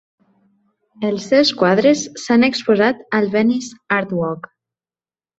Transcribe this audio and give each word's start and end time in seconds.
Els 1.09 1.25
seus 1.33 1.49
quadres 1.59 2.01
s'han 2.21 2.45
exposat 2.47 3.03
al 3.19 3.27
Venice 3.35 3.77
Art 3.99 4.15
Walk. 4.21 4.49